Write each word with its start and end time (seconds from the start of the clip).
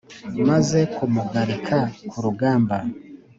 Maze 0.49 0.79
kumugarika 0.95 1.77
ku 2.09 2.17
rugamba 2.25 2.77